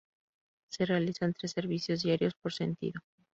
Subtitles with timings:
[0.71, 3.01] Se realizan tres servicios diarios por sentido.